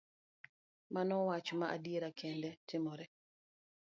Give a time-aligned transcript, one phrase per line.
[0.93, 3.05] Mano wach ma adiera kendo timore.